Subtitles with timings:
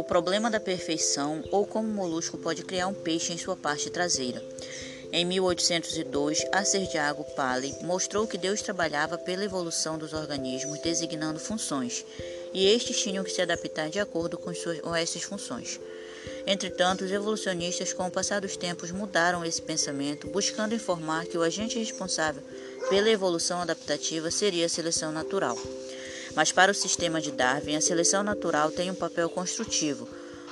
[0.00, 3.90] o problema da perfeição ou como o molusco pode criar um peixe em sua parte
[3.90, 4.42] traseira.
[5.12, 12.04] Em 1802, Acerdiago Paley mostrou que Deus trabalhava pela evolução dos organismos designando funções,
[12.54, 15.78] e estes tinham que se adaptar de acordo com, suas, com essas funções.
[16.46, 21.42] Entretanto, os evolucionistas, com o passar dos tempos, mudaram esse pensamento, buscando informar que o
[21.42, 22.42] agente responsável
[22.88, 25.58] pela evolução adaptativa seria a seleção natural.
[26.34, 30.08] Mas para o sistema de Darwin, a seleção natural tem um papel construtivo,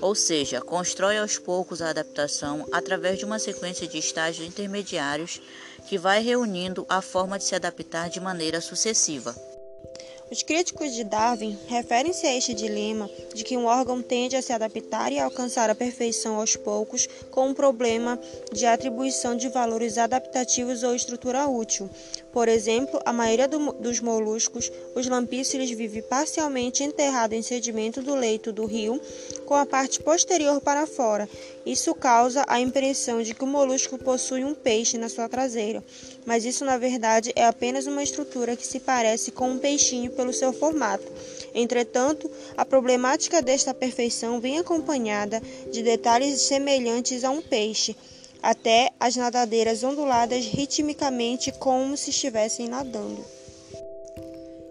[0.00, 5.40] ou seja, constrói aos poucos a adaptação através de uma sequência de estágios intermediários
[5.86, 9.34] que vai reunindo a forma de se adaptar de maneira sucessiva.
[10.32, 14.50] Os críticos de Darwin referem-se a este dilema de que um órgão tende a se
[14.50, 18.18] adaptar e alcançar a perfeição aos poucos com um problema
[18.50, 21.90] de atribuição de valores adaptativos ou estrutura útil.
[22.32, 28.14] Por exemplo, a maioria do, dos moluscos, os lampíceres, vive parcialmente enterrado em sedimento do
[28.14, 28.98] leito do rio,
[29.44, 31.28] com a parte posterior para fora.
[31.66, 35.84] Isso causa a impressão de que o molusco possui um peixe na sua traseira,
[36.24, 40.32] mas isso na verdade é apenas uma estrutura que se parece com um peixinho pelo
[40.32, 41.04] seu formato.
[41.54, 47.94] Entretanto, a problemática desta perfeição vem acompanhada de detalhes semelhantes a um peixe,
[48.42, 53.24] até as nadadeiras onduladas ritmicamente como se estivessem nadando.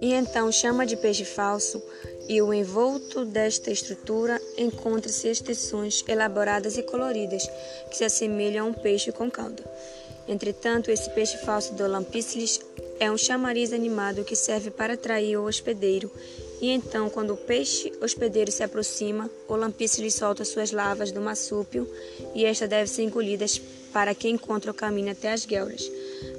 [0.00, 1.80] E então chama de peixe falso,
[2.28, 7.48] e o envolto desta estrutura encontra-se extensões elaboradas e coloridas,
[7.88, 9.62] que se assemelham a um peixe com cauda.
[10.26, 12.60] Entretanto, esse peixe falso do Lampislis
[12.98, 16.10] é um chamariz animado que serve para atrair o hospedeiro,
[16.62, 21.90] e então, quando o peixe hospedeiro se aproxima, o Lampislis solta suas larvas do marsúpio,
[22.36, 23.44] e esta deve ser engolida
[23.92, 25.90] para que encontre o caminho até as guelras,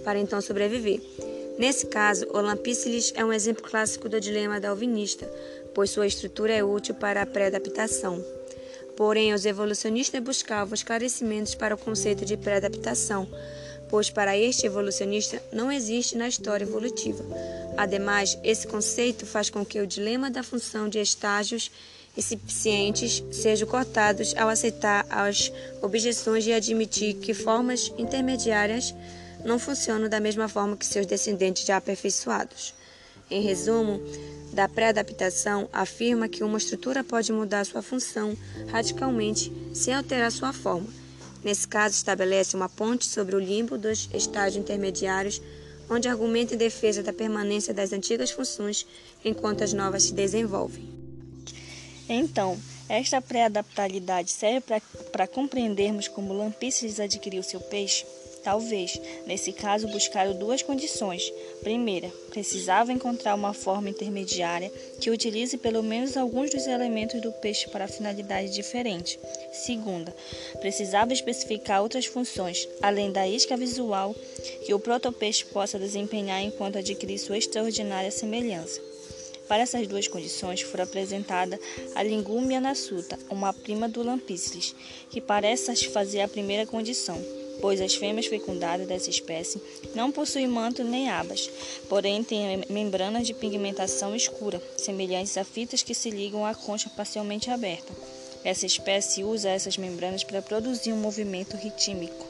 [0.02, 1.02] para então sobreviver.
[1.59, 5.30] Nesse caso, o Lampislis é um exemplo clássico do dilema darwinista,
[5.73, 8.23] pois sua estrutura é útil para a pré-adaptação.
[8.95, 13.27] Porém, os evolucionistas buscavam esclarecimentos para o conceito de pré-adaptação,
[13.93, 17.23] pois para este evolucionista não existe na história evolutiva.
[17.77, 21.70] Ademais, esse conceito faz com que o dilema da função de estágios
[22.17, 28.95] incipientes sejam cortados ao aceitar as objeções e admitir que formas intermediárias
[29.45, 32.73] não funcionam da mesma forma que seus descendentes já aperfeiçoados.
[33.30, 34.02] Em resumo,
[34.54, 38.36] da pré-adaptação afirma que uma estrutura pode mudar sua função
[38.71, 41.02] radicalmente sem alterar sua forma.
[41.43, 45.42] Nesse caso, estabelece uma ponte sobre o limbo dos estágios intermediários,
[45.89, 48.86] onde argumenta em defesa da permanência das antigas funções
[49.23, 50.87] enquanto as novas se desenvolvem.
[52.08, 54.64] Então, esta pré-adaptabilidade serve
[55.11, 58.05] para compreendermos como Lampíceles adquiriu seu peixe?
[58.43, 61.31] Talvez, nesse caso, buscaram duas condições.
[61.61, 67.70] Primeira, precisava encontrar uma forma intermediária que utilize pelo menos alguns dos elementos do peixe
[67.70, 69.17] para finalidade diferente.
[69.54, 70.14] Segunda,
[70.59, 74.14] precisava especificar outras funções, além da isca visual,
[74.65, 78.81] que o protopeixe possa desempenhar enquanto adquirir sua extraordinária semelhança.
[79.48, 81.58] Para essas duas condições, foi apresentada
[81.95, 84.75] a Lingumia nassuta, uma prima do Lampíceles,
[85.10, 89.61] que parece satisfazer a primeira condição pois as fêmeas fecundadas dessa espécie
[89.95, 91.49] não possuem manto nem abas,
[91.87, 97.49] porém têm membranas de pigmentação escura, semelhantes a fitas que se ligam à concha parcialmente
[97.49, 97.93] aberta.
[98.43, 102.27] Essa espécie usa essas membranas para produzir um movimento ritmico.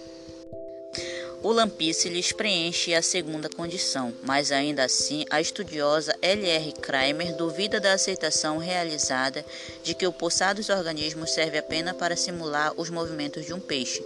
[1.41, 6.73] O Lampíceles preenche a segunda condição, mas ainda assim a estudiosa L.R.
[6.73, 9.44] Kramer duvida da aceitação realizada
[9.83, 14.01] de que o poçado dos organismos serve apenas para simular os movimentos de um peixe.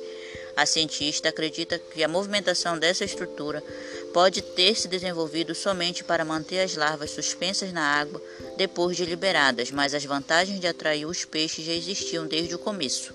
[0.58, 3.64] A cientista acredita que a movimentação dessa estrutura
[4.12, 8.20] pode ter se desenvolvido somente para manter as larvas suspensas na água
[8.58, 13.14] depois de liberadas, mas as vantagens de atrair os peixes já existiam desde o começo.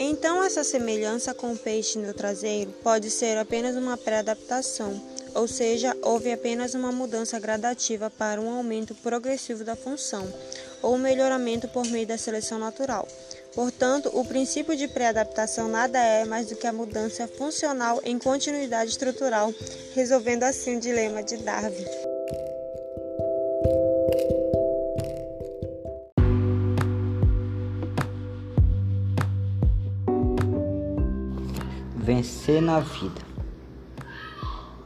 [0.00, 5.00] Então, essa semelhança com o peixe no traseiro pode ser apenas uma pré-adaptação,
[5.32, 10.26] ou seja, houve apenas uma mudança gradativa para um aumento progressivo da função,
[10.82, 13.06] ou um melhoramento por meio da seleção natural.
[13.56, 18.90] Portanto, o princípio de pré-adaptação nada é mais do que a mudança funcional em continuidade
[18.90, 19.50] estrutural,
[19.94, 21.86] resolvendo assim o dilema de Darwin.
[31.96, 33.22] Vencer na vida.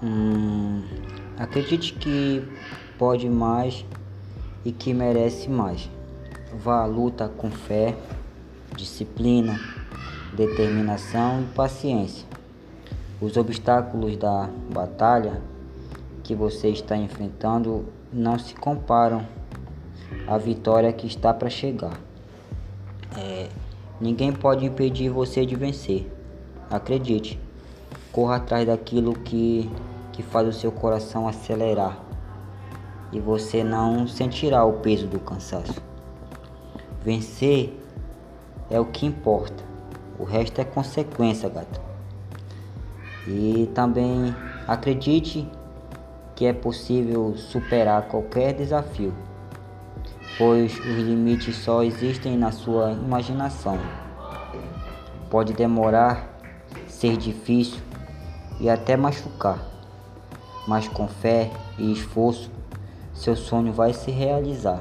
[0.01, 0.85] Hum,
[1.37, 2.41] acredite que
[2.97, 3.85] pode mais
[4.65, 5.91] e que merece mais.
[6.55, 7.97] Vá à luta com fé
[8.81, 9.61] disciplina,
[10.33, 12.27] determinação e paciência.
[13.21, 15.43] Os obstáculos da batalha
[16.23, 19.27] que você está enfrentando não se comparam
[20.27, 22.01] à vitória que está para chegar.
[23.17, 23.49] É,
[24.01, 26.11] ninguém pode impedir você de vencer.
[26.71, 27.39] Acredite.
[28.11, 29.71] Corra atrás daquilo que,
[30.13, 31.99] que faz o seu coração acelerar.
[33.13, 35.83] E você não sentirá o peso do cansaço.
[37.05, 37.80] Vencer
[38.71, 39.63] é o que importa.
[40.19, 41.81] O resto é consequência, gato.
[43.27, 44.35] E também
[44.67, 45.47] acredite
[46.37, 49.13] que é possível superar qualquer desafio,
[50.39, 53.79] pois os limites só existem na sua imaginação.
[55.29, 56.39] Pode demorar,
[56.87, 57.79] ser difícil
[58.59, 59.59] e até machucar,
[60.67, 62.51] mas com fé e esforço,
[63.13, 64.81] seu sonho vai se realizar.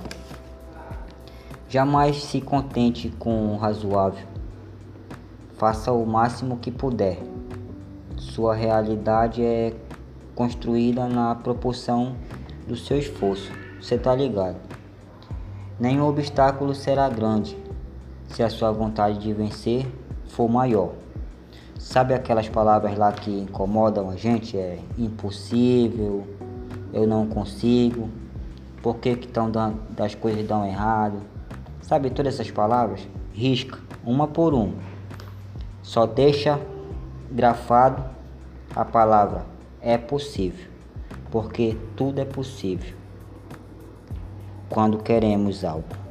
[1.72, 4.26] Jamais se contente com o razoável.
[5.56, 7.20] Faça o máximo que puder.
[8.18, 9.76] Sua realidade é
[10.34, 12.16] construída na proporção
[12.68, 13.52] do seu esforço.
[13.80, 14.56] Você tá ligado?
[15.80, 17.56] Nenhum obstáculo será grande
[18.30, 19.86] se a sua vontade de vencer
[20.28, 20.94] for maior.
[21.78, 24.58] Sabe aquelas palavras lá que incomodam a gente?
[24.58, 26.26] É impossível,
[26.92, 28.10] eu não consigo,
[28.82, 31.38] por que que dando, das coisas dão errado?
[31.82, 33.08] Sabe todas essas palavras?
[33.34, 34.76] Risca uma por uma.
[35.82, 36.60] Só deixa
[37.32, 38.04] grafado
[38.76, 39.46] a palavra
[39.82, 40.68] é possível,
[41.32, 42.96] porque tudo é possível
[44.70, 46.09] quando queremos algo.